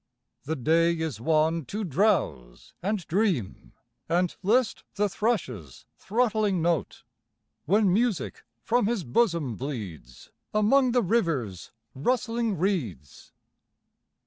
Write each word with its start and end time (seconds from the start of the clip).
The 0.45 0.55
day 0.55 0.97
is 0.97 1.21
one 1.21 1.63
to 1.65 1.83
drowse 1.83 2.73
and 2.81 3.05
dream 3.05 3.71
And 4.09 4.35
list 4.41 4.83
the 4.95 5.07
thrush's 5.07 5.85
throttling 5.95 6.59
note. 6.59 7.03
When 7.65 7.93
music 7.93 8.43
from 8.63 8.87
his 8.87 9.03
bosom 9.03 9.57
bleeds 9.57 10.31
Among 10.55 10.93
the 10.93 11.03
river's 11.03 11.71
rustling 11.93 12.57
reeds. 12.57 13.31